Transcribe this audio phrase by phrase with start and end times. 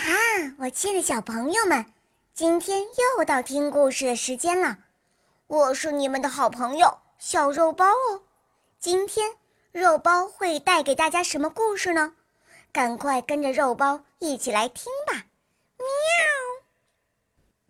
[0.00, 0.14] 哈，
[0.58, 1.84] 我亲爱的小朋友们，
[2.32, 2.80] 今天
[3.18, 4.78] 又到听故事的时间了。
[5.46, 8.22] 我是你们的好朋友小肉包哦。
[8.78, 9.32] 今天
[9.72, 12.14] 肉包会带给大家什么故事呢？
[12.72, 15.12] 赶快跟着肉包一起来听吧！
[15.76, 15.84] 喵。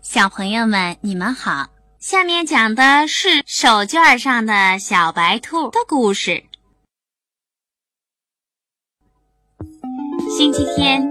[0.01, 1.69] 小朋友们，你们好，
[1.99, 6.45] 下面讲的是手绢上的小白兔的故事。
[10.37, 11.03] 星期天，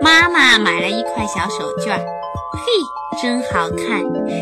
[0.00, 4.00] 妈妈买了一块小手绢，嘿，真好看！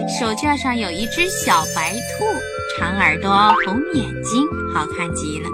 [0.09, 2.25] 手绢上有一只小白兔，
[2.79, 3.31] 长耳朵，
[3.65, 5.49] 红眼睛，好看极了。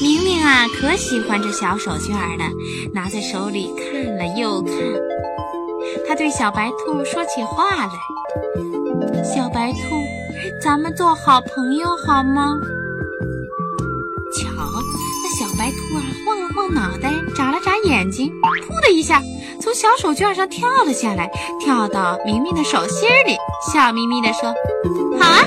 [0.00, 2.44] 明明啊，可喜欢这小手绢了，
[2.92, 4.74] 拿在手里看了又看。
[6.06, 7.92] 他对小白兔说起话来
[9.24, 9.78] ：“小白兔，
[10.62, 12.56] 咱们做好朋友好吗？”
[15.66, 19.20] 白兔啊，晃了晃脑袋，眨了眨眼睛，噗的一下
[19.60, 23.36] 从小手绢上跳了下来，跳到明明的手心里，
[23.72, 24.54] 笑眯眯地说
[25.18, 25.42] ：“好啊，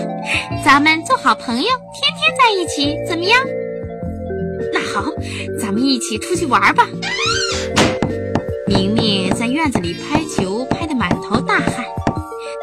[0.62, 3.40] 咱们做好朋友，天天在一起，怎么样？”
[4.74, 5.10] 那好，
[5.58, 6.86] 咱们一起出去玩吧。
[8.68, 11.86] 明明在院子里拍球，拍得满头大汗，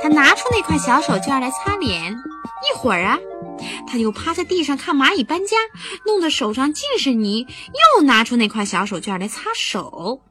[0.02, 3.18] 他拿出那块小手绢来擦脸，一会儿啊。
[3.86, 5.56] 他又趴在地上看蚂蚁搬家，
[6.04, 7.46] 弄得手上尽是泥，
[7.96, 10.22] 又拿出那块小手绢来擦手。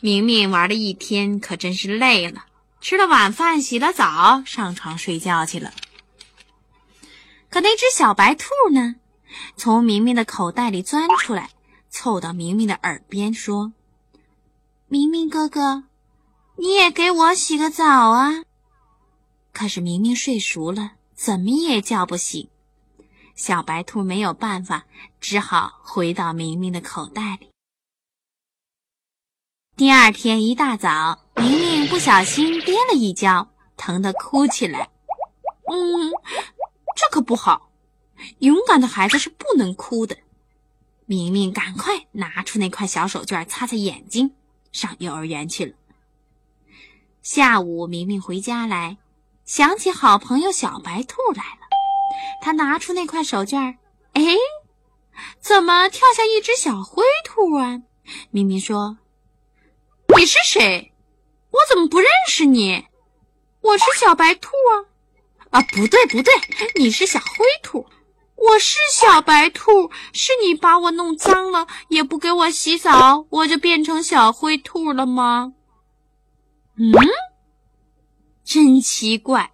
[0.00, 2.46] 明明玩了一天，可真是累了，
[2.80, 5.72] 吃了晚饭，洗了澡，上床睡觉去了。
[7.50, 8.94] 可那只小白兔呢，
[9.56, 11.50] 从明明的口袋里钻出来，
[11.90, 13.72] 凑到明明的耳边说
[14.88, 15.84] ：“明明哥哥，
[16.56, 18.44] 你也给我洗个澡啊！”
[19.52, 20.92] 可是明明睡熟了。
[21.12, 22.48] 怎么也叫不醒，
[23.34, 24.84] 小白兔没有办法，
[25.20, 27.50] 只好回到明明的口袋里。
[29.76, 34.90] 第二天一大早，明明不小心跌了一跤，疼得哭起来。
[35.72, 36.10] 嗯，
[36.96, 37.70] 这可不好，
[38.40, 40.16] 勇敢的孩子是不能哭的。
[41.06, 44.32] 明明赶快拿出那块小手绢擦擦眼睛，
[44.70, 45.74] 上幼儿园去了。
[47.22, 48.98] 下午，明明回家来。
[49.46, 51.58] 想起好朋友小白兔来，
[52.40, 53.76] 他拿出那块手绢儿
[54.12, 54.22] 哎，
[55.40, 57.82] 怎么跳下一只小灰兔啊？
[58.30, 58.98] 咪咪说
[60.16, 60.92] ：“你是谁？
[61.50, 62.86] 我怎么不认识你？
[63.60, 64.90] 我是小白兔啊！
[65.50, 66.32] 啊，不对不对，
[66.76, 67.86] 你是小灰兔，
[68.36, 75.52] 我是小白兔，是你把我弄脏了，也不给我洗澡，我就变成小灰兔了吗？
[76.76, 76.92] 嗯。”
[78.42, 79.52] 真奇怪，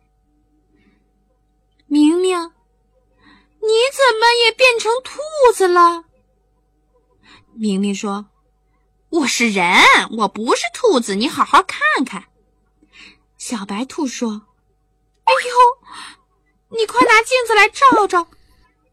[4.86, 5.18] 成兔
[5.52, 6.04] 子了？
[7.54, 8.26] 明明说
[9.10, 9.82] ：“我是人，
[10.18, 12.26] 我不是兔子，你好好看看。”
[13.36, 14.42] 小白兔说
[15.24, 18.28] ：“哎呦，你快拿镜子来照照，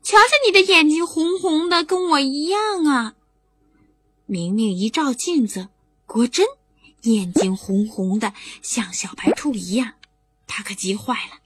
[0.02, 3.14] 瞧瞧你的眼睛红红的，跟我一样啊！”
[4.26, 5.70] 明明一照镜子，
[6.08, 6.48] 果真。
[7.04, 8.34] 眼睛红红的，
[8.64, 9.94] 像小白兔一样，
[10.48, 11.38] 他可急坏了。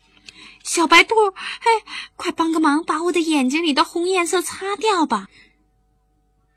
[0.64, 1.84] 小白兔，哎，
[3.18, 5.28] 的眼睛里的红颜色擦掉吧。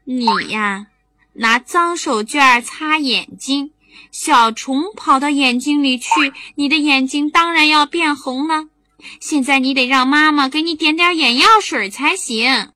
[0.05, 0.89] 你呀，
[1.33, 3.73] 拿脏手绢擦眼睛，
[4.13, 6.11] 小虫跑到眼睛里去，
[6.57, 8.69] 你的眼睛当然要变红了。
[9.21, 12.73] 现在你得让妈妈给你点点眼药水才行。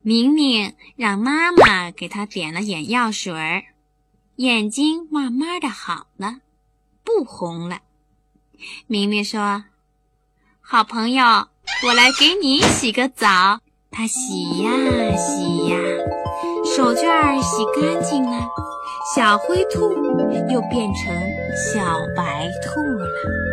[0.00, 3.64] 明明让妈妈给他点了眼药水。
[4.36, 6.36] 眼睛慢慢的好了，
[7.02, 7.80] 不红了。
[8.86, 9.64] 明明说
[10.62, 11.48] ：“好朋友，
[11.86, 14.70] 我来给你洗个澡。”它洗呀
[15.16, 15.76] 洗呀，
[16.76, 18.46] 手绢洗干净了，
[19.16, 19.90] 小灰兔
[20.50, 21.12] 又变成
[21.56, 21.80] 小
[22.14, 23.47] 白兔了。